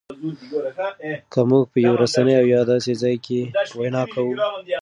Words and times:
که 1.31 1.39
مونږ 1.49 1.63
په 1.71 1.77
یوه 1.85 1.97
رسنۍ 2.03 2.35
او 2.41 2.45
یا 2.55 2.61
داسې 2.73 2.91
ځای 3.01 3.15
کې 3.25 3.39
وینا 3.79 4.03
کوو 4.13 4.31